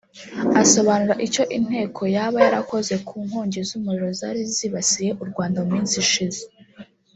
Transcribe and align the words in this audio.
Asobanura 0.61 1.15
icyo 1.27 1.43
Inteko 1.57 2.01
yaba 2.15 2.37
yarakoze 2.45 2.93
ku 3.07 3.15
nkongi 3.25 3.59
z’umuriro 3.67 4.09
zari 4.19 4.41
zibasiye 4.55 5.11
u 5.21 5.23
Rwanda 5.29 5.57
mu 5.63 5.69
minsi 5.75 5.95
ishize 6.05 6.41